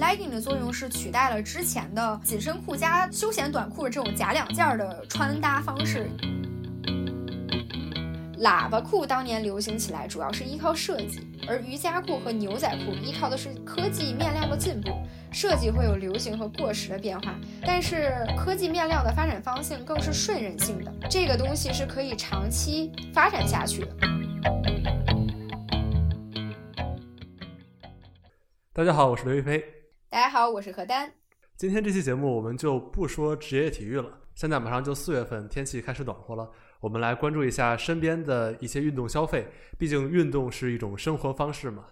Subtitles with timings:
[0.00, 6.08] legging 的作用是取代了之前的紧身裤加休闲短裤这种假两件的穿搭方式。
[8.38, 14.90] 喇叭裤当年流行起来，主要是依靠设计，而瑜伽裤和牛仔裤依靠的是科技面料的进步。
[15.30, 23.96] 设计会有流行和过时的变化，但是科技面料的发展方向更是顺人性的，这个东西是可以长期发展下去的。
[28.72, 29.79] 大家好，我是刘亦菲。
[30.12, 31.12] 大家好，我是何丹。
[31.56, 36.50] 今天这期节目我们就不说职业体育了，现在马上就四月份，天气开始暖和了。
[36.80, 39.46] 我们来关注一下身边的一些运动消费，
[39.78, 41.84] 毕竟运动是一种生活方式嘛。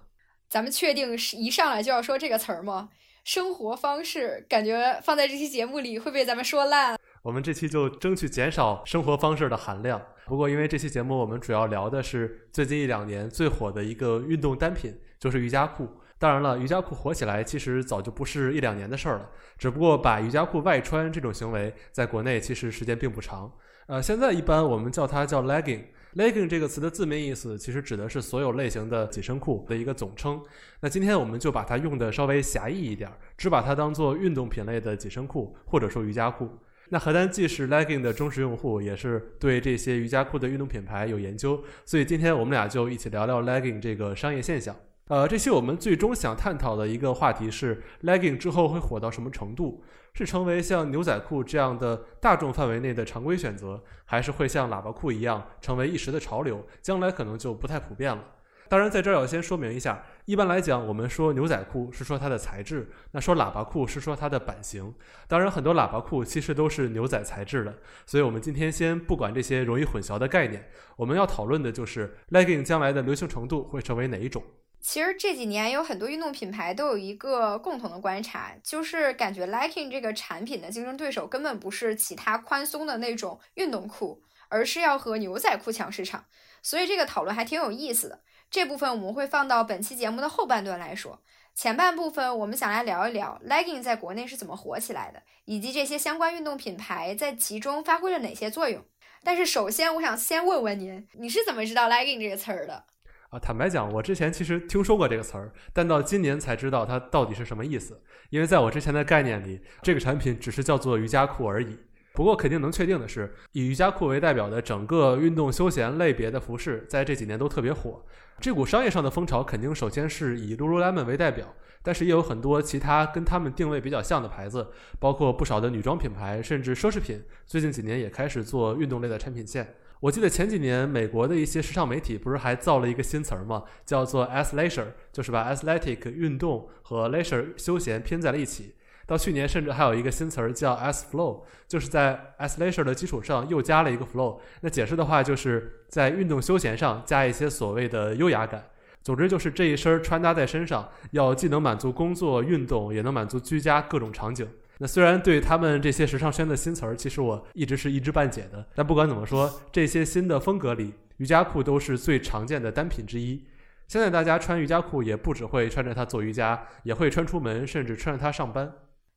[0.49, 2.89] 咱们确定是一上来就要说这个词儿吗？
[3.23, 6.99] 生活方式感觉放在这期节目里会被咱们说烂。
[7.23, 10.03] 我们这期就争取减少生活方式的含量。
[10.27, 15.89] 不过因为这期节目我们主要聊的是最近一两年最火的一个运动单品，就是瑜伽裤。
[16.19, 23.51] 当然了，瑜伽裤火起来其实早就不是一两年的事儿了，只不过把瑜伽裤外穿这种行为在国内其实时间并不长。
[23.87, 25.85] 呃，现在一般我们叫它叫 legging。
[26.17, 30.43] legging 这个词的字面意思其实指的是所有类型的紧身裤的一个总称。
[30.81, 36.49] 那今天我们就把它用的稍微狭义一点，只把它当做运动品类的紧身裤或者说瑜伽裤。
[36.89, 44.75] 那何丹既是 legging 的忠实用户，也是对这些瑜伽裤的运动品牌有研究，所以今天我们俩就一起聊聊 legging 这个商业现象。
[45.09, 49.83] 呃，这期我们最终想探讨的一个话题是 legging 之后会火到什么程度？
[50.13, 56.67] 是成为像牛仔裤这样的大众范围内的常规选择，还是会像喇叭裤一样成为一时的潮流？
[56.83, 58.23] 将来可能就不太普遍了。
[58.69, 64.93] 当然，在这儿要先说明一下，一般来讲，我们说牛仔裤是说它的材质，那说喇叭裤是说它的版型。
[65.27, 67.79] 当然，很多喇叭裤其实都是牛仔材质的。
[68.05, 74.43] 所以我们今天先不管这些容易混淆的概念，我们要讨论的就是 legging 将来的流行程度会成为哪一种。
[74.81, 86.25] 其实这几年有很多运动品牌都有一个共同的观察，就是感觉 legging 这个产品的竞争对手根本不是其他宽松的那种运动裤，而是要和牛仔裤抢市场。
[86.63, 88.23] 所以这个讨论还挺有意思的。
[88.51, 91.23] 这部分我们会放到本期节目的后半段来说。
[91.55, 98.83] 前半部分我们想来聊一聊 legging 在国内是怎么火起来的，以及这些相关运动品牌在其中发挥了哪些作用。
[99.25, 102.85] 但是首先，我想先问问您，你是怎么知道 legging 这个词儿的？
[103.31, 108.01] 啊，坦白讲，我之前其实听说过这个词儿，但到今年才知道它到底是什么意思。
[108.31, 111.77] 因为在我之前的概念里，这个产品只是叫做瑜伽裤而已。
[112.15, 118.03] 不过肯定能确定的是，以瑜伽裤为代表的整个运动休闲类别的服饰，在这几年都特别火。
[118.41, 124.69] 这股商业上的风潮，肯定首先是以 Lululemon 为代表，但是也有很多其他跟他们定位比较像的牌子，
[125.01, 129.75] 包括不少的女装品牌，甚至奢侈品，最近几年也开始做运动类的产品线。
[129.99, 133.65] 我记得前几年美国的一些时尚媒体不是还造了一个新词儿吗？
[133.85, 138.77] 叫做 athleisure，就是把 athletic 运动和 leisure 休闲拼在了一起。
[139.09, 144.39] 到去年甚至还有一个新词儿叫 ath flow，就是在 athleisure 的基础上又加了一个 flow。
[144.61, 148.63] 那解释的话就是在运动休闲上加一些所谓的优雅感。
[149.03, 154.47] 总之就是这一身穿搭在身上，要既能满足工作运动，也能满足居家各种场景。
[154.77, 163.43] 那虽然对他们这些时尚圈的新词儿，其实我一直是一知半解的，但不管怎么说，这些新的风格里，瑜伽裤都是最常见的单品之一。
[163.87, 168.71] 现在大家穿瑜伽裤也不只会穿着它做瑜伽，也会穿出门，甚至穿着它上班。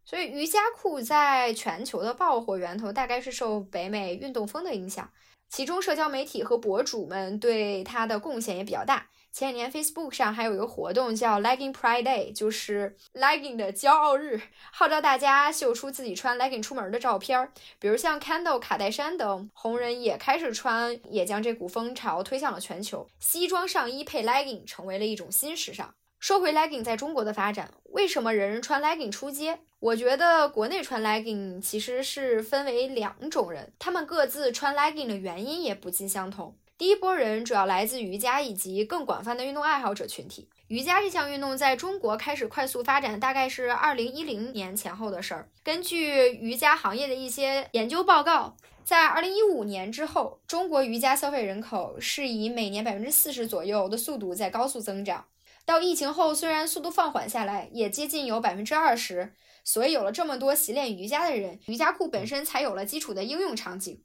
[0.03, 5.09] 所以瑜伽裤在全球的爆火源头，大概是受北美运动风的影响，
[5.49, 9.07] 其中社交媒体和博主们对它的贡献也比较大。
[9.33, 14.41] 前几年，Facebook 上还有一个活动叫 Legging Pride Day，就是 Legging 的骄傲日，
[14.73, 17.49] 号召大家秀出自己穿 Legging 出门的照片。
[17.79, 23.07] 比如像 Kendall、卡戴珊等红人也开始穿，也将这股风潮推向了全球。
[23.19, 25.95] 西装上衣配 Legging 成为了一种新时尚。
[26.21, 29.57] 说回 Legging 在中国的发展，为什么人人穿 Legging 出街？
[29.79, 36.55] 我觉得国内穿 Legging 其实是分为两种人，他们各自穿 Legging 的原因也不尽相同。
[36.77, 40.47] 第一波人主要来自瑜伽以及更广泛的运动爱好者群体。
[40.67, 45.49] 瑜伽这项运动在中国开始快速发展，大概是二零一零年前后的事儿。
[45.63, 55.25] 根据瑜伽行业的一些研究报告，在二零一五年之后，中国瑜伽消费人口是以每年百分之四十左右的速度在高速增长。
[55.65, 59.33] 到疫情后，虽然速度放缓下来，也接近有百分之二十。
[59.63, 64.01] 所以有了这么多习练瑜伽的人，瑜伽裤本身才有了基础的应用场景。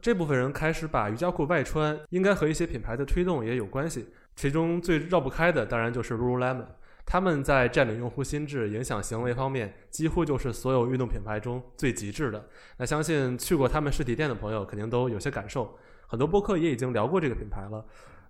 [0.00, 4.10] 这部分人开始把瑜伽裤外穿，应该和一些品牌的推动也有关系。
[4.36, 6.66] 其中最绕不开的，当然就是 Lululemon。
[7.06, 12.46] 他们在占领用户心智、影响行为方面，几乎就是所有运动品牌中最极致的。
[12.76, 15.74] 那相信去过他们实体店的朋友，肯定都有些感受。
[16.06, 17.82] 很多播客也已经聊过这个品牌了。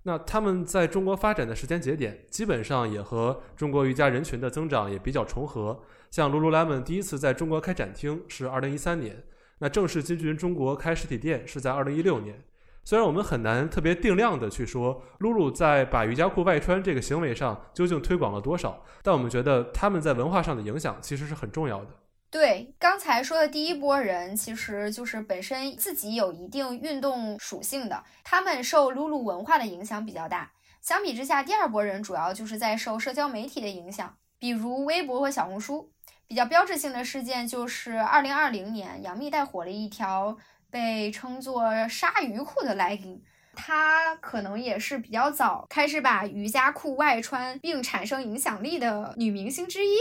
[0.08, 5.78] 那他们在中国发展的时间节点，基本上也和中国瑜伽人群的增长也比较重合。
[6.10, 9.22] 像 Lululemon 第一次在中国开展厅是2013年，
[9.58, 12.42] 那正式进军中国开实体店是在2016年。
[12.84, 21.90] 虽然我们很难特别定量的去说 Lulu 在把瑜伽裤外穿这个行为上究竟推广了多少，但我们觉得他们在文化上的影响其实是很重要的。
[22.30, 30.52] 对，刚才说的第一波人，其实就是本身自己有一定运动属性的，他们受 Lulu 文化的影响比较大。
[30.82, 35.90] 相比之下，第二波人主要就是在受社交媒体的影响，比如微博和小红书。
[36.26, 40.36] 比较标志性的事件就是2020年，杨幂带火了一条
[40.70, 43.22] 被称作“鲨鱼裤”的 legging，
[43.54, 49.96] 她可能也是比较早开始把瑜伽裤外穿并产生影响力的女明星之一。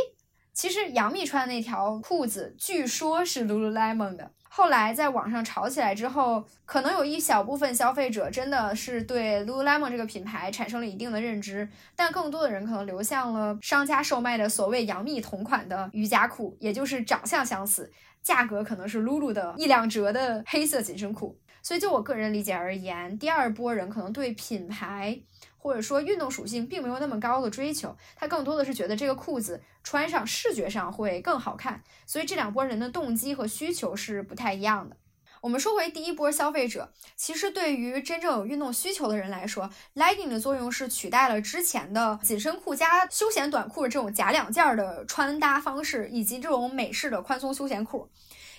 [0.58, 4.32] 其实杨幂穿的那条裤子，据说是 Lululemon 的。
[4.50, 17.92] 后来在网上炒起来之后，可能有一小部分消费者真的是对 Lululemon 这个品牌产生了一定的认知，但更多的人可能流向了商家售卖的所谓杨幂同款的瑜伽裤，也就是长相相似，
[18.24, 21.40] 价格可能是 Lulu 的一两折的黑色紧身裤。
[21.62, 25.20] 所以就我个人理解而言，第二波人可能对品牌。
[25.58, 34.96] 或者说运动属性并没有那么高的追求，他更多的是觉得这个裤子穿上视觉上会更好看，所以这两拨人的动机和需求是不太一样的。
[35.40, 48.10] 我们说回第一波消费者，其实对于真正有运动需求的人来说，legging 的作用是取代了之前的紧身裤加休闲短裤这种假两件的穿搭方式，以及这种美式的宽松休闲裤。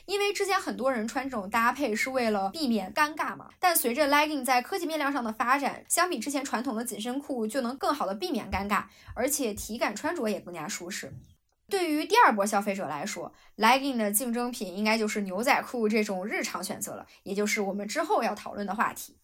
[0.08, 11.12] 因为之前很多人穿这种搭配是为了避免尴尬嘛，但随着 legging 在科技面料上的发展，相比之前传统的紧身裤就能更好的避免尴尬，而且体感穿着也更加舒适。
[11.68, 19.18] 对于第二波消费者来说，legging 的竞争品应该就是牛仔裤这种日常选择了，也就是我们之后要讨论的话题。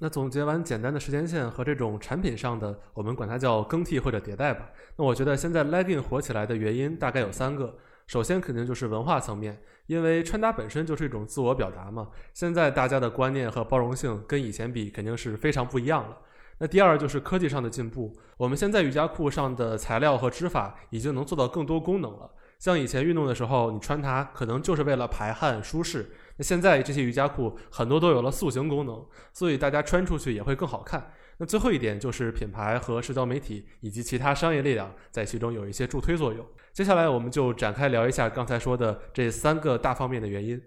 [0.00, 4.68] 那总结完简单的时间线和这种产品上的，我们管它叫更替或者迭代吧。
[4.96, 7.78] 那我觉得现在 legging 火起来的原因大概有三个。
[8.10, 12.08] 首先肯定就是文化层面，因为穿搭本身就是一种自我表达嘛。
[12.34, 16.18] 现在大家的观念和包容性跟以前比肯定是非常不一样了。
[16.58, 22.28] 那第二就是科技上的进步，我们现在瑜伽裤上的材料和织法已经能做到更多功能了。
[22.58, 31.12] 像以前运动的时候，你穿它可能就是为了排汗舒适，那现在这些瑜伽裤很多都有了塑形功能，所以大家穿出去也会更好看。
[31.40, 36.46] 那最后一点就是品牌和社交媒体以及其他商业力量在其中有一些助推作用。
[36.74, 40.60] 接下来我们就展开聊一下刚才说的这三个大方面的原因。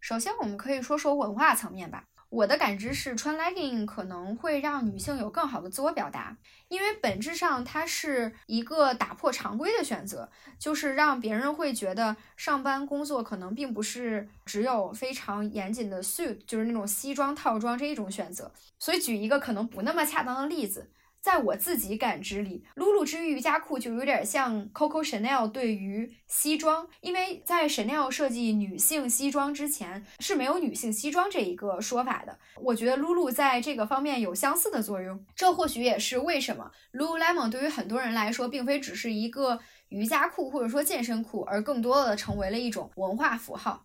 [0.00, 2.02] 首先，我们可以说说文化层面吧。
[2.30, 6.36] 我的感知是，穿 legging 可能会让女性有更好的自我表达，
[6.68, 18.52] 因为本质上它是一个打破常规的选择，就是让别人会觉得上班工作可能并不是只有非常严谨的 suit，就是那种西装套装这一种选择。
[18.78, 20.88] 所以，举一个可能不那么恰当的例子。
[21.20, 32.38] 在我自己感知里，露露之于瑜伽裤就有点像 Coco Chanel 对于西装，因为在 Chanel 设计女性西装之前是没有女性西装这一个说法的。
[32.56, 43.84] 我觉得露露在这个方面有相似的作用，这或许也是为什么 Lululemon 对于很多人来说，并非只是一个瑜伽裤或者说健身裤，而更多的成为了一种文化符号。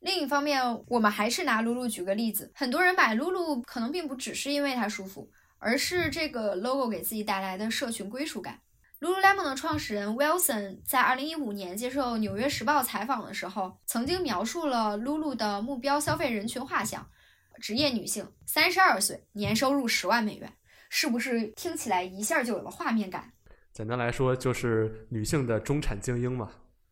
[0.00, 5.30] 另一方面，我们还是拿露露举个例子，很多人买露露可能并不只是因为它舒服。
[5.64, 8.60] 而是这个 logo 给自己带来的社群归属感。
[9.00, 17.06] Lululemon 的创始人 Wilson 在2015年接受《纽约时报》采访的时候，曾经描述了 Lulu 的目标消费人群画像：
[17.62, 20.52] 职业女性，三十二岁，年收入十万美元。
[20.90, 23.32] 是不是听起来一下就有了画面感？
[23.72, 26.50] 简单来说，就是女性的中产精英嘛。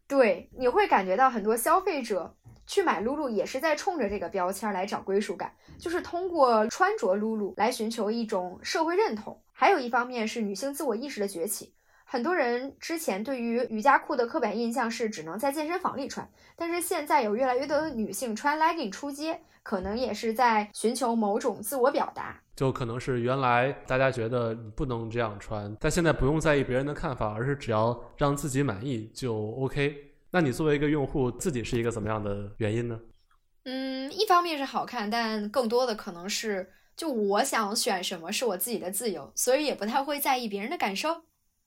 [0.08, 2.34] 对，你会感觉到很多消费者。
[2.72, 9.38] 去买露露也是在冲着这个标签来找归属感，就是通过穿着露露来寻求一种社会认同。
[9.52, 11.74] 还有一方面是女性自我意识的崛起，
[12.06, 16.26] 很多人之前对于瑜伽裤的刻板印象是只能在健身房里穿，
[16.56, 22.40] 但是现在有越来越多的女性穿 legging 出街，可能也是在寻求某种自我表达。
[22.56, 30.11] 就可能是原来大家觉得不能这样穿，但现在不用在意别人的看法，而是只要让自己满意就 OK。
[30.32, 32.98] 那你作为一个用户，自己是一个怎么样的原因呢？
[33.64, 41.22] 嗯，一方面是好看，但更多的可能是就我想选什么是我自己的自由，所以也不太会在意别人的感受。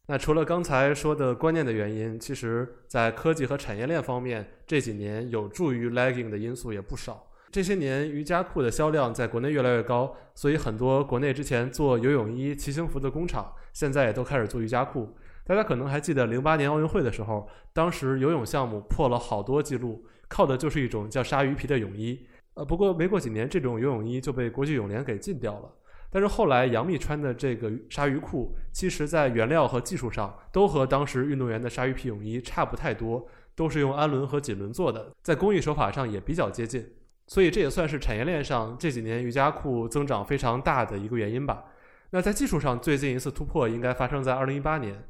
[0.07, 7.27] 那除了刚才说的观念的原因，其实在科技和产业链方面，这几年有助于 legging 的因素也不少。
[7.51, 15.15] 这些年瑜伽裤的销量在国内越来越高，所以很多国内之前做游泳衣、骑行服的工厂，现在也都开始做瑜伽裤。
[15.45, 22.25] 大家可能还记得零八年奥运会的时候，当时游泳项目破了好多记录，靠的就是一种叫鲨鱼皮的泳衣。
[22.55, 25.69] 呃，不过没过几年，这种游泳衣就被国际泳联给禁掉了。
[26.09, 36.89] 但是后来杨幂穿的这个鲨鱼裤，其实在原料和技术上都和当时运动员的鲨鱼皮泳衣差不太多，都是用氨纶和锦纶做的，在工艺手法上也比较接近。
[37.27, 41.65] 所以这也算是产业链上这几年瑜伽裤增长非常大的一个原因吧。
[42.11, 45.03] 那在技术上，最近一次突破应该发生在二零一八年。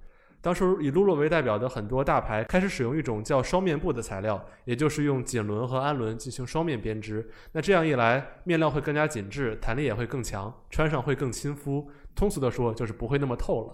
[0.45, 7.27] 当时以 Lulu 为代表的很多大牌开始使用一种叫双面布的材料，也就是用锦纶和氨纶进行双面编织。
[7.53, 11.89] 那这样一来，面料会更加紧致，弹力也会更强，穿上会更亲肤。
[12.13, 13.73] 通俗的说，就是不会那么透了。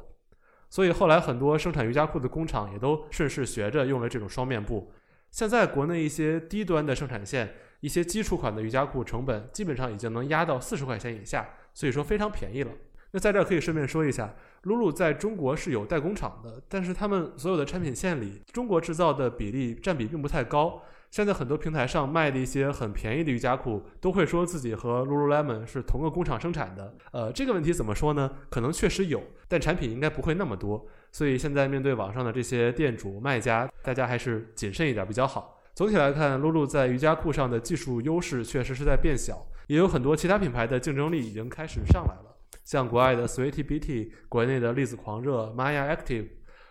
[0.69, 4.93] 所以后来很多生产瑜伽裤的工厂也都顺势学着用了这种双面布。
[5.29, 12.71] 现在国内一些低端的生产线，一些基础款的瑜伽裤成本基本上已经能压到四十块钱以下，所以说非常便宜了。
[13.11, 14.33] 那在这儿可以顺便说一下。
[14.63, 20.81] ，Lulu 在中国是有代工厂的，但是他们所有的产品线里，中国制造的比例占比并不太高。
[21.09, 26.95] 现在很多平台上卖的一些很便宜的瑜伽裤，都会说自己和 Lululemon 是同个工厂生产的。
[27.11, 28.31] 呃，这个问题怎么说呢？
[28.49, 30.87] 可能确实有，但产品应该不会那么多。
[31.11, 35.61] 所以现在面对网上的这些店主卖家，大家还是谨慎一点比较好。
[35.73, 42.30] 总体来看，，Lulu 在瑜伽裤上的技术优势确实是在变小，也有很多其他品牌的竞争力已经开始上来了。
[42.63, 46.27] 像国外的 Sweety BT，国内的粒子狂热 Maya Active，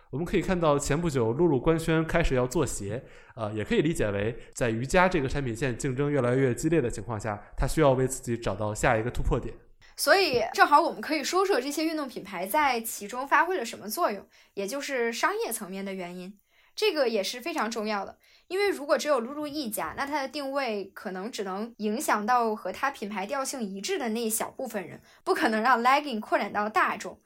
[0.09, 3.03] 我们可以看到前不久露露官宣开始要做鞋，
[3.35, 9.53] 啊，也可以理解为在瑜伽这个产品线竞争越来越激烈的情况下，它需要为自己找到下一个突破点。
[9.97, 16.33] 所以正好我们可以说说这些运动品牌在其中发挥了什么作用，也就是商业层面的原因，
[16.75, 18.17] 这个也是非常重要的。
[18.51, 27.21] 因为如果只有露露一家，那它的定位可能只能影响到和它品牌调性一致的那一小部分人，不可能让 legging 扩展到大众。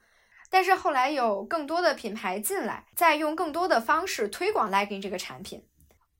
[0.48, 5.66] 但是后来有更多的品牌进来，再用更多的方式推广 legging 这个产品。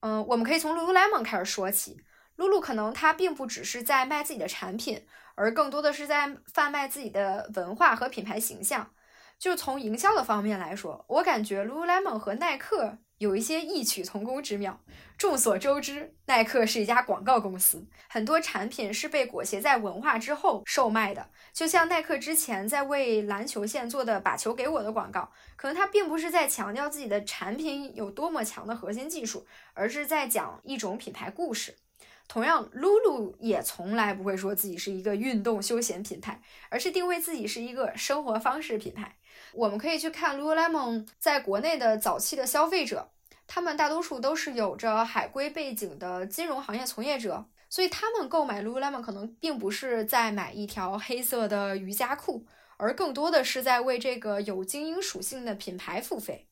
[0.01, 2.01] 嗯，我们可以从 Lululemon 开始说起。
[2.35, 8.91] 露露可能它并不只是在卖自己的产品，而更多的是在贩卖自己的文化和品牌形象。
[9.39, 12.99] 就从营销的方面来说，我感觉 Lululemon 和耐克。
[13.19, 14.81] 有一些异曲同工之妙。
[15.17, 21.31] 众所周知，耐克是一家广告公司，很多产品是被裹挟在文化之后售卖的。
[21.55, 31.77] 就像耐克之前在为篮球线做的“把球给我”的广告，可能它并不是在强调自己的产品有多么强的核心技术，而是在讲一种品牌故事。
[32.29, 39.17] 同样，Lulu 也从来不会说自己是一个运动休闲品牌，而是定位自己是一个生活方式品牌。
[39.57, 43.09] 我们可以去看 Lululemon 在国内的早期的消费者，
[43.47, 52.45] 他们大多数都是有着海归背景的金融行业从业者，所以他们购买 Lululemon 可能并不是在买一条黑色的瑜伽裤，
[52.77, 56.47] 而更多的是在为这个有精英属性的品牌付费。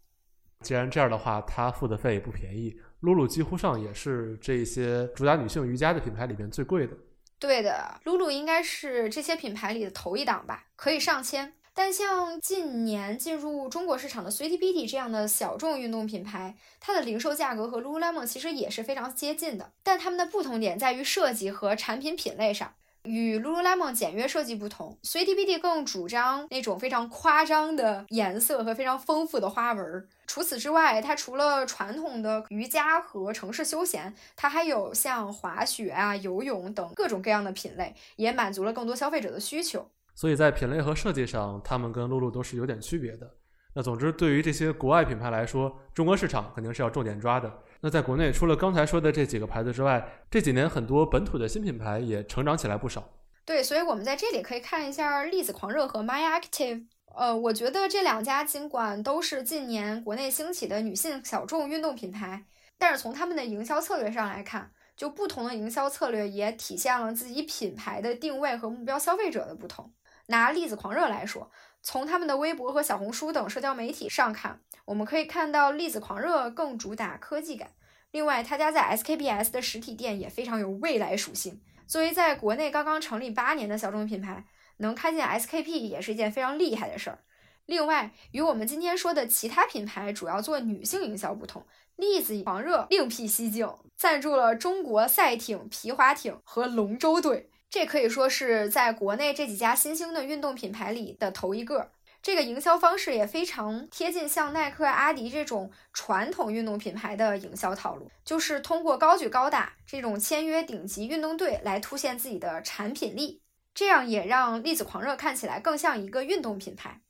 [0.62, 2.74] 既然这样的话，他付的费也不便宜。
[3.00, 6.96] 露露几乎上也是这些主打女性瑜伽的品牌里面最贵的。
[7.38, 11.52] 对的，露露应该是这些品牌里的头一档吧，可以上千。
[11.76, 19.72] 但像近年进入中国市场的 Sweety Betty 这样的小众运动品牌，它的零售价格和 Lululemon 其实也是非常接近的。
[19.82, 22.72] 但它们的不同点在于设计和产品品类上。
[23.02, 30.08] 与 Lululemon 简约设计不同，Sweety Betty 更主张那种非常夸张的颜色和非常丰富的花纹。
[30.26, 39.86] 除此之外，它除了传统的瑜伽和城市休闲，它还有像滑雪啊、游泳等各种各样的品类，也满足了更多消费者的需求。
[40.14, 43.30] 所以在品类和设计上，他们跟露露都是有点区别的。
[43.74, 47.52] 那总之，对于这些国外品牌来说，中国市场肯定是要重点抓的。
[47.80, 53.02] 那在国内，除了刚才说的这几个牌子之外，这几年很多本土的新品牌也成长起来不少。
[53.44, 56.86] 对，所以我们在这里可以看一下粒子狂热和 My Active。
[57.16, 62.44] 呃，我觉得这两家尽管都是近年国内兴起的女性小众运动品牌，
[62.78, 69.92] 但是从他们的营销策略上来看，就不同的营销策略也体现了自己品牌的定位和目标消费者的不同。
[70.26, 71.50] 拿粒子狂热来说，
[71.82, 77.72] 从他们的微博和小红书等社交媒体上看，我们可以看到粒子狂热更主打科技感。
[78.10, 81.60] 另外，他家在 SKPS 的实体店也非常有未来属性。
[81.86, 84.46] 作为在国内刚刚成立八年的小众品牌，
[84.78, 87.18] 能开进 SKP 也是一件非常厉害的事儿。
[87.66, 91.66] 另外，与我们今天说的其他品牌主要做女性营销不同，
[91.96, 97.50] 粒子狂热另辟蹊径，赞助了中国赛艇、皮划艇和龙舟队。
[97.74, 101.90] 这可以说是在国内这几家新兴的运动品牌里的头一个。
[102.22, 113.42] 这个营销方式也非常贴近像耐克、阿迪这种传统运动品牌的营销套路，就是通过高举高打这种签约顶级运动队来凸显自己的产品力，
[113.74, 117.00] 这样也让粒子狂热看起来更像一个运动品牌。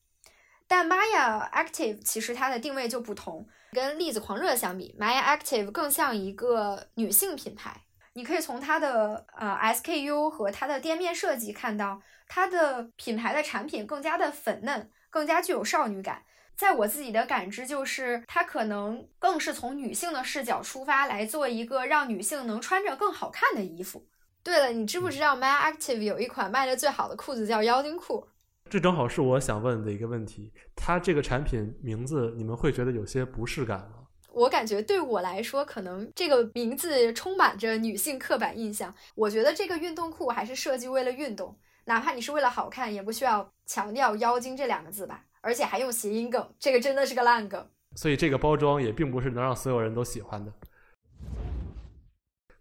[0.66, 7.82] 但 Maya Active 其实它的定位就不同，跟粒子狂热相比，Maya Active 更像一个女性品牌。
[8.14, 16.22] 你可以从它的呃 SKU 和它的店面设计看到，它的品牌的产品更加的粉嫩，更加具有少女感。
[16.56, 24.06] 在我自己的感知，就是它可能更是从女性的视角出发来做一个让女性能穿着更好看的衣服。
[24.44, 28.28] 对了，你知不知道 My Active 有一款卖的最好的裤子叫妖精裤？
[28.70, 30.52] 这正好是我想问的一个问题。
[30.76, 34.03] 它这个产品名字，你们会觉得有些不适感吗？
[34.34, 38.94] 我感觉对我来说，可能这个名字充满着女性刻板印象。
[39.14, 45.24] 我觉得这个运动裤还是设计为了运动，哪怕你是为了好看，也不需要强调“妖精”这两个字吧。
[45.40, 47.68] 而且还用谐音梗，这个真的是个烂梗。
[47.96, 50.52] 所以这个包装也并不是能让所有人都喜欢的。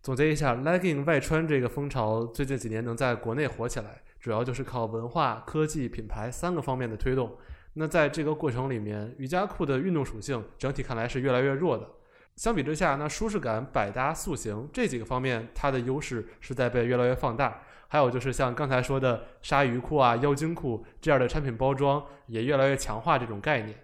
[0.02, 7.38] 总结一下，legging 外穿这个风潮最近几年能在国内火起来，主要就是靠文化、科技、品牌三个方面的推动。
[7.74, 11.88] 那在这个过程里面，瑜伽裤的运动属性整体看来是越来越弱的。
[12.36, 17.62] 相比之下，那舒适感、百搭、塑形这几个方面，它的优势是在被越来越放大。
[17.88, 23.78] 还有就是像刚才说的鲨鱼裤啊、妖精裤这样的产品包装，也越来越强化这种概念。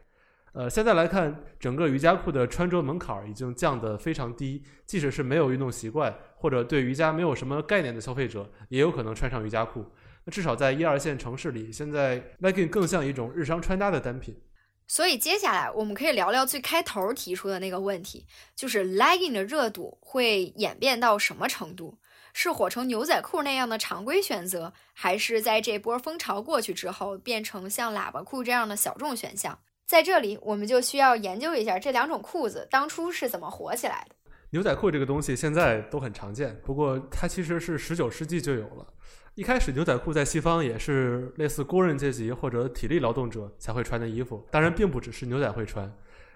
[0.53, 9.85] 呃，现在来看，整个瑜伽裤的穿着门槛已经降得非常低，即使是没有运动习惯或者对瑜伽没有什么概念的消费者，也有可能穿上瑜伽裤。
[10.29, 14.39] 那至少在一二线城市里，现在 legging 更像一种日常穿搭的单品。
[14.85, 21.97] 所以接下来我们可以聊聊最开头提出的那个问题，就是 legging 的热度会演变到什么程度？
[22.31, 29.57] 是火成牛仔裤那样的常规选择，还是在这波风潮过去之后变成像喇叭裤这样的小众选项？
[29.87, 34.15] 在这里，我们就需要研究一下这两种裤子当初是怎么火起来的。
[34.51, 38.93] 牛仔裤这个东西现在都很常见，不过它其实是十九世纪就有了。
[39.35, 45.89] 一开始，牛仔裤在西方也是类似工人阶级或者体力劳动者才会穿的衣服，当然并不只是牛仔会穿。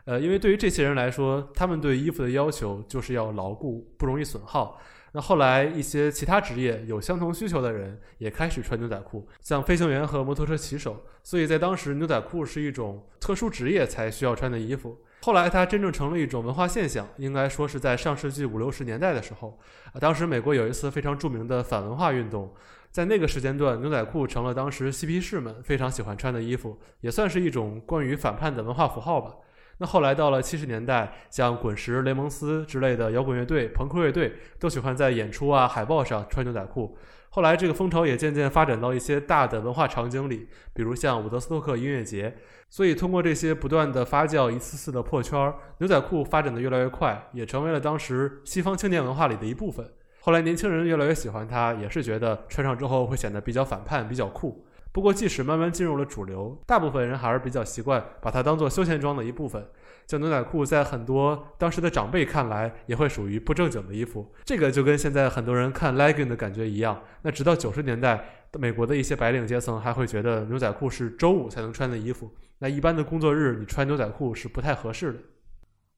[0.06, 4.80] 呃，因为对于这些人来说，他们对衣服的要求就是要牢固，不容易损耗。
[5.12, 11.06] 那后来一些其他职业有相同需求的人也开始穿牛仔裤，像飞行员和摩托车骑手。
[11.24, 14.98] 所以在当时，牛仔裤是一种特殊职业才需要穿的衣服。
[15.22, 19.58] 后来它真正成了一种文化现象，应该说是在上世纪五六十年代的时候。
[19.94, 22.54] 啊，当时美国有一次非常著名的反文化运动，
[22.93, 29.34] 在那个时间段，牛仔裤成了当时嬉皮士们非常喜欢穿的衣服，也算是一种关于反叛的文化符号吧。
[29.79, 36.95] 那后来到了七十年代，像滚石、雷蒙斯之类的摇滚乐队、朋克乐队都喜欢在演出啊、海报上穿牛仔裤。
[37.29, 42.36] 后来这个风潮也渐渐发展到一些大的文化场景里，比如像伍德斯托克音乐节。
[42.69, 49.91] 所以通过这些不断的发酵、一次次的破圈，牛仔裤发展的越来越快，也成为了当时西方青年文化里的一部分。
[50.26, 54.66] 后来年轻人越来越喜欢它，也是觉得穿上之后会显得比较反叛、比较酷。
[54.94, 59.68] 不过，即使慢慢进入了主流，大部分人还是比较习惯把它当做休闲装的一部分。
[60.08, 64.26] 像牛仔裤，在很多当时的长辈看来，也会属于不正经的衣服。
[64.46, 67.02] 这个就跟现在很多人看 legging 的感觉一样。
[67.24, 68.24] 那直到九十年代，
[68.58, 72.32] 美国的一些白领阶层还会觉得牛仔裤是周五才能穿的衣服。
[72.60, 75.20] 那一般的工作日，你穿牛仔裤是不太合适的。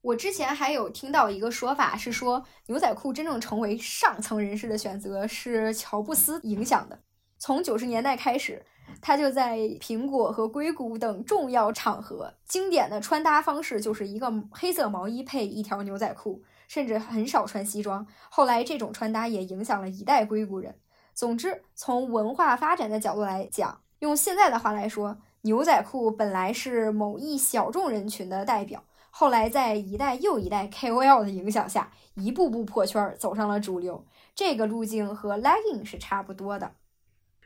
[0.05, 6.99] 我之前还有听到一个说法，是说牛仔裤真正成为上层人士的选择是乔布斯影响的。
[7.39, 8.63] 从九十年代开始。
[9.01, 18.05] 他就在苹果和硅谷等重要场合，经典的穿搭方式就是一个黑色毛衣配一条牛仔裤，甚至很少穿西装。
[18.29, 20.75] 后来这种穿搭也影响了一代硅谷人。
[21.15, 28.83] 总之，从文化发展的角度来讲，用现在的话来说，牛仔裤本来是某一小众人群的代表，
[29.17, 34.05] 后来在一代又一代 KOL 的影响下，一步步破圈，走上了主流。
[34.35, 36.69] 这个路径和 legging 是差不多的。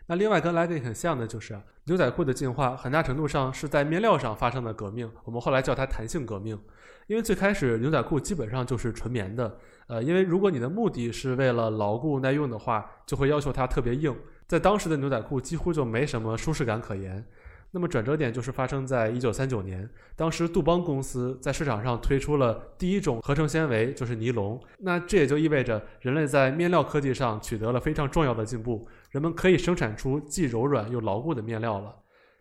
[0.07, 5.11] 那另外跟 legging 很像的就是牛仔裤的进化，很大程度上是在面料上发生的革命。
[5.25, 6.59] 我们后来叫它弹性革命，
[7.05, 9.59] 因为最开始牛仔裤基本上就是纯棉的。
[9.85, 14.17] 呃，因为如果你的目的是为了牢固耐用的话，就会要求它特别硬。
[14.47, 17.23] 在当时的牛仔裤几乎就没什么舒适感可言。
[17.71, 24.59] 那么转折点就是发生在一九三九年，当时杜邦公司在市场上推出了第一种合成纤维，就是尼龙。
[24.79, 31.95] 那这也就意味着人类在面料科技上取得了非常重要的进步，人们可以生产出既柔软又牢固的面料了。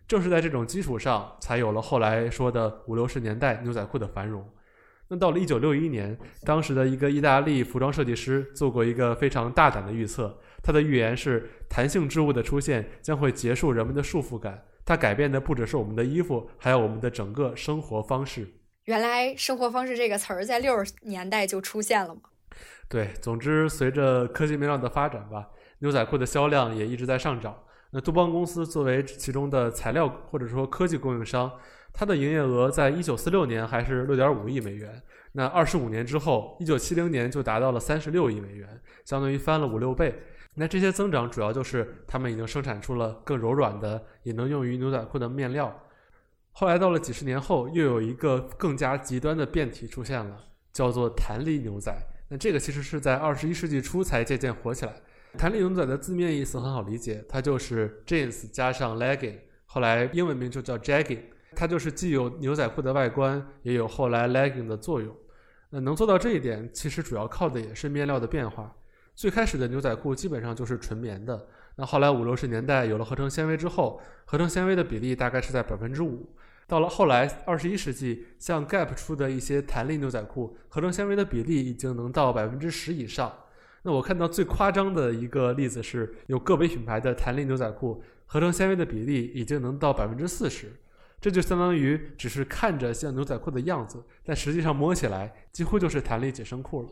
[0.07, 4.43] 正是在这种基础上，才有了后来说的五六十年代牛仔裤的繁荣。
[5.09, 14.63] 那到了一九六一年，当时的一个意大利服装设计师做过一个非常大胆的预测，他的预言是弹性织物的出现将会结束人们的束缚感。
[14.89, 18.49] 它改变的不只是我们的衣服，还有我们的整个生活方式。
[18.85, 22.23] 原来“生活方式”这个词儿在六十年代就出现了吗？
[22.89, 27.55] 对，总之随着科技面料的发展吧，牛仔裤的销量也一直在上涨。
[27.91, 31.53] 那杜邦公司作为其中的材料或者说科技供应商，
[31.93, 40.15] 它的营业额在一九四六年还是六点五亿美元，那二十五年之后，一九七零年就达到了三十六亿美元，相当于翻了五六倍。
[40.55, 45.85] 那这些增长主要就是他们已经生产出了更柔软的，也能用于牛仔裤的面料。
[46.53, 50.37] 后来到了几十年后，又有一个更加极端的变体出现了，
[50.73, 51.95] 叫做弹力牛仔。
[52.29, 54.93] 那这个其实是在二十一世纪初才渐渐火起来。
[55.37, 61.21] 弹力牛仔的字面意思很好理解，它就是 jeans 加上 legging，后来英文名就叫 jegging。
[61.55, 65.15] 它就是既有牛仔裤的外观，也有后来 legging 的作用。
[65.71, 68.75] 那能做到这一点，其实主要靠的也是面料的变化。
[69.15, 76.29] 最开始的牛仔裤基本上就是纯棉的，那后来五六十年代有了合成纤维之后，合成纤维的比例大概是在百分之五。
[76.67, 83.33] 到了后来，二十一世纪，像 Gap 出的一些弹力牛仔裤，合成纤维的比例已经能到百分之十以上。
[83.83, 90.73] 那我看到最夸张的一个例子是，有个别品牌的弹力牛仔裤，合成纤维的比例已经能到百分之四十。
[91.21, 96.91] 这就相当于只是看着像牛仔裤的样子，但实际上摸起来几乎就是弹力紧身裤了。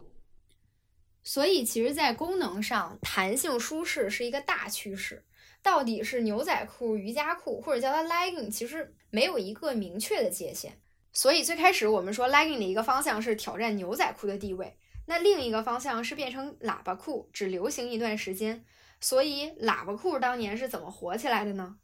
[1.22, 5.24] 所以，其实，在功能上，弹性舒适是一个大趋势。
[5.62, 10.78] 到底是牛仔裤、瑜伽裤，或者叫它 legging，其实没有一个明确的界限。
[11.12, 18.64] 所以最开始我们说 legging 的一个方向是挑战牛仔裤的地位，那另一个方向是变成喇叭裤，只流行一段时间。
[19.00, 21.78] 所以喇叭裤当年是怎么火起来的呢？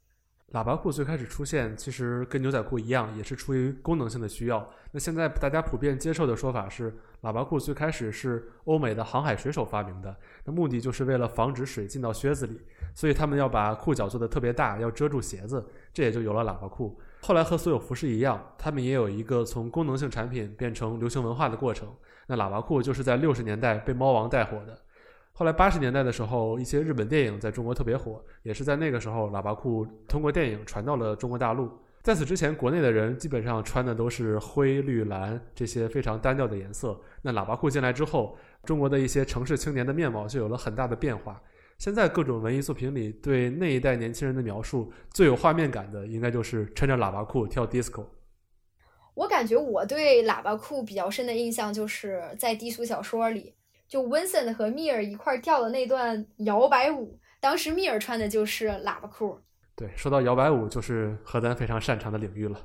[0.53, 4.69] 喇叭裤最开始出现，其实跟牛仔裤一样，也是出于功能性的需要。
[4.91, 12.61] 那现在大家普遍接受的说法是，喇叭裤最开始是欧美的航海水手发明的，那目的就是为了防止水进到靴子里，
[12.95, 17.01] 所以他们要把裤脚做的特别大，要遮住鞋子，这也就有了喇叭裤。
[17.23, 21.89] 后来和所有服饰一样，他们也有一个从功能性产品变成流行文化的过程。
[22.27, 24.79] 那喇叭裤就是在六十年代被猫王带火的。
[25.35, 31.71] 后来八十年代的时候，一些日本电影在中国特别火，也是在那个时候，喇叭裤通过电影传到了中国大陆。
[32.03, 37.01] 在此之前，国内的人基本上穿的都是灰、绿、蓝这些非常单调的颜色。
[37.23, 41.41] 那喇叭裤进来之后，中国的一些城市青年的面貌就有了很大的变化。
[41.79, 48.05] 现在各种文艺作品里对那一代年轻人的描述最有画面感的，应该就是穿着喇叭裤跳 disco。
[49.15, 53.55] 我感觉我对喇叭裤比较深的印象，就是在低俗小说里。
[53.93, 59.39] 就 Vincent 和米尔一块跳的那段摇摆舞，当时米尔穿的就是喇叭裤。
[59.77, 62.59] 对，说到摇摆舞，就是何丹非常擅长的领域了。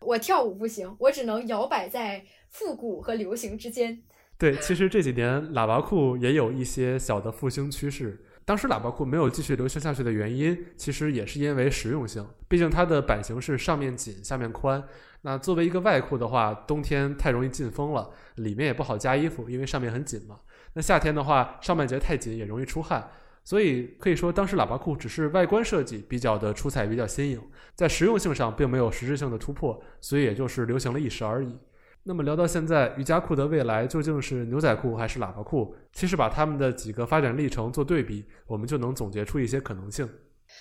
[0.00, 4.02] 我跳舞不行，我只能摇摆在复古和流行之间。
[4.36, 8.26] 对，其实这几年喇叭裤也有一些小的复兴趋势。
[8.44, 12.26] 当时喇叭裤没有继续流行下去的原因，其实也是因为实用性。
[12.48, 14.82] 毕竟它的版型是上面紧，下面宽。
[15.22, 20.40] 那作为一个外裤的话，冬天太容易进风了，里面也不好加衣服，因为上面很紧嘛。
[20.74, 23.08] 那夏天的话，上半截太紧也容易出汗，
[23.42, 27.40] 所以可以说当时喇叭裤只是外观设计比较的出彩，比较新颖，
[27.74, 31.56] 在实用性上并没有实质性的突破，所以也就是流行了一时而已。
[32.02, 35.74] 那么聊到现在，瑜伽裤的未来究竟是牛仔裤还是喇叭裤？
[35.92, 40.06] 其实把它们的几个发展历程做对比，我们就能总结出一些可能性。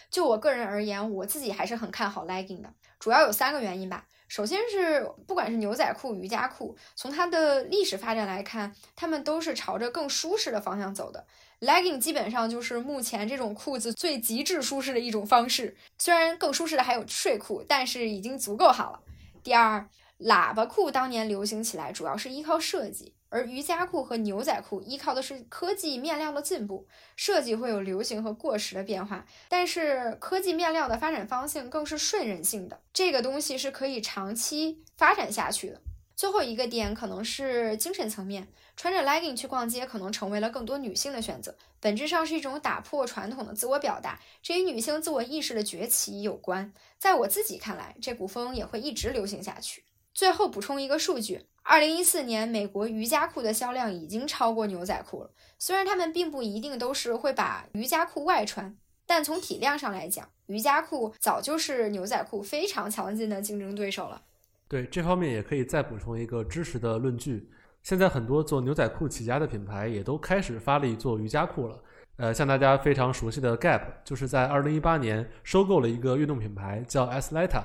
[0.09, 4.05] 就我个人而言，我自己还是很看好 legging 的，主要有三个原因吧。
[4.33, 11.23] 首先是不管是牛仔裤、瑜伽裤，从它的历史发展来看，它们都是朝着更舒适的方向走的。
[11.59, 15.77] legging 基本上就是目前这种裤子最极致舒适的一种方式。
[15.99, 18.99] 虽然更舒适的还有睡裤，但是已经足够好了。
[19.43, 19.87] 第二，
[20.21, 23.13] 喇叭裤当年流行起来主要是依靠设计。
[23.33, 35.81] 而瑜伽裤和牛仔裤依靠的是科技面料的进步，设计会有流行和过时的变化，但是科技面料的发展方向更是顺人性的，这个东西是可以长期发展下去的。
[36.15, 46.71] 最后一个点可能是精神层面，穿着 legging 去逛街可能成为了更多女性的选择，本质上是一种打破传统的自我表达，这与女性自我意识的崛起有关。
[46.99, 49.85] 在我自己看来，这股风也会一直流行下去。
[50.13, 51.47] 最后补充一个数据。
[51.63, 55.31] 二零一四年，美国瑜伽裤的销量已经超过牛仔裤了。
[55.57, 58.75] 虽然他们并不一定都是会把瑜伽裤外穿，
[59.07, 64.21] 但从体量上来讲，瑜伽裤早就是牛仔裤非常强劲的竞争对手了。
[64.67, 67.49] 对这方面也可以再补充一个知识的论据。
[67.81, 71.79] 现在很多做牛仔裤起家的品牌也都开始发力做瑜伽裤了。
[72.17, 77.63] 呃，像大家非常熟悉的 Gap，就是在二零一八年收购了一个运动品牌叫 Athleta。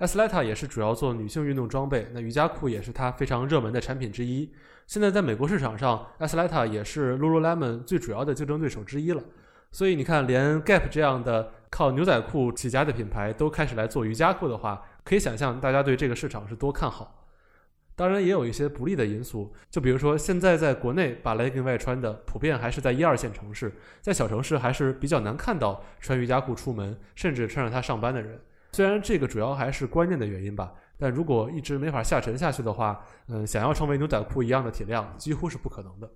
[0.00, 4.50] A t h l e t a 也是主要做女性运动装备，那瑜伽裤也是它非常热门的产品之一。
[4.86, 9.22] 现在在美国市场上 a t h l e t a 也是 Lululemon 最主要的竞争对手之一了。
[9.70, 17.26] 所以你看，连 Gap 这样的靠牛仔裤起家的品牌都开始来做瑜伽裤的话，可以想象大家对这个市场是多看好。
[17.94, 28.40] 当然也有一些不利的因素，就比如说现在在国内把 legging 外穿的普遍还是在一二线城市，在小城市还是比较难看到穿瑜伽裤出门，甚至穿着它上班的人。
[28.72, 36.10] 虽然这个主要还是观念的原因吧，但如果一直没法下沉下去的话，嗯，想要成为牛仔裤一样的体量，几乎是不可能的。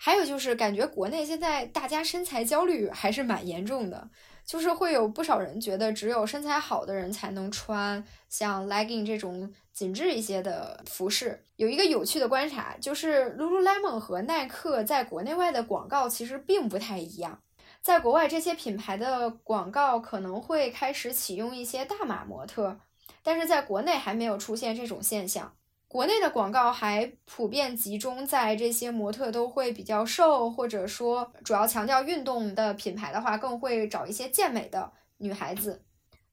[0.00, 4.08] 还有就是，感觉国内现在大家身材焦虑还是蛮严重的，
[4.46, 11.42] 就是会有不少人觉得只有身材好的人才能穿像 legging 这种紧致一些的服饰。
[11.56, 17.40] 有一个有趣的观察，就是 Lululemon 和耐克在国内外的广告其实并不太一样。
[17.82, 22.78] 在国外，这些品牌的广告可能会开始启用一些大码模特，
[23.22, 25.54] 但是在国内还没有出现这种现象。
[25.86, 35.82] 国内的广告还普遍集中在这些模特都会比较瘦，或者说主要强调运动的品牌的话，更会找一些健美的女孩子。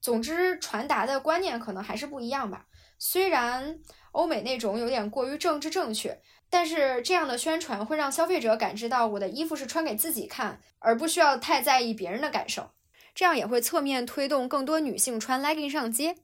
[0.01, 2.65] 总之，传达的观念可能还是不一样吧。
[2.99, 3.79] 虽然
[4.11, 12.71] 欧美那种有点过于政治正确，但是这样的宣传会让消费者感知到我的衣服是穿给自己看，而不需要太在意别人的感受。
[13.13, 16.15] 这样也会侧面推动更多女性穿 legging 上街。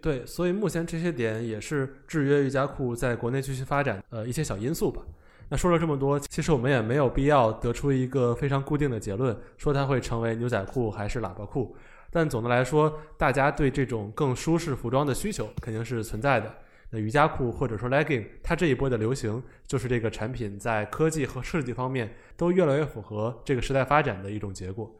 [0.00, 5.00] 对，所以目前这些点也是制约瑜伽裤在国内继续发展呃一些小因素吧。
[5.48, 11.76] 那说了这么多，其实我们也没有必要得出一个非常固定的结论，说它会成为牛仔裤还是喇叭裤。
[12.10, 16.54] 但总的来说，大家对这种更舒适服装的需求肯定是存在的。
[16.94, 24.96] 那瑜伽裤或者说 legging，它这一波的流行，就是这个产品在科技和设计方面都越来越符合这个时代发展的一种结果。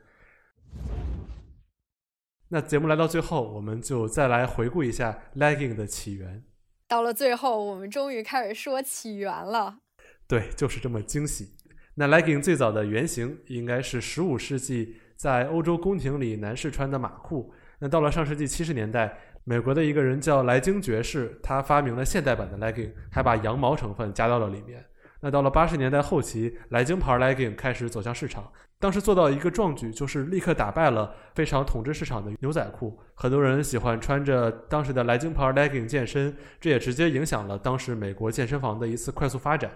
[2.49, 6.43] 那节目来到最后，我们就再来回顾一下 legging 的起源。
[6.89, 9.79] 到了最后，我们终于开始说起源了。
[10.27, 11.55] 对，就是这么惊喜。
[11.95, 17.55] 那 legging 最早的原型应该是15世纪在欧洲宫廷里男士穿的马裤。
[17.79, 24.83] 那到了上世纪七十年代，美国的一个人叫莱京爵士，他发明了现代版的 legging，还把羊毛成分加到了里面。
[25.21, 28.51] 那到了八十年代后期，莱京牌 legging 开始走向市场。
[28.79, 32.99] 当时做到一个壮举，就是立刻打败了非常统治市场的牛仔裤。
[33.15, 39.71] 很多人喜欢穿着当时的莱京牌 legging 健身，这也直接影响了当时美国健身房的一次快速发展。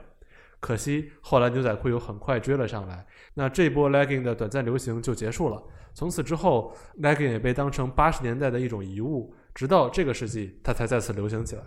[0.60, 5.62] 可惜后来牛仔裤又很快追了上来，那这波 legging 的短暂流行就结束了。
[5.94, 11.64] 从此之后，legging 也被当成八十年代的一种遗物，直到这个世纪，它才再次流行起来。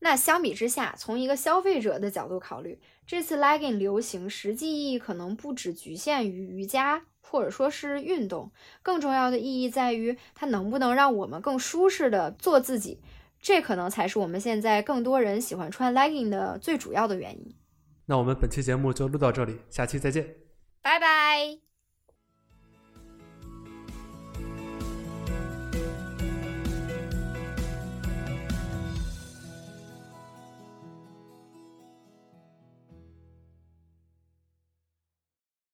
[0.00, 8.50] 那相比之下，从一个消费者的角度考虑，这次 legging 流行实际意义可能不只局限于瑜伽或者说是运动，
[8.82, 13.00] 更重要的意义在于它能不能让我们更舒适的做自己，
[13.40, 17.54] 这可能才是我们现在更多人喜欢穿 legging 的最主要的原因。
[18.06, 20.34] 那我们本期节目就录到这里，下期再见，
[20.82, 21.67] 拜拜。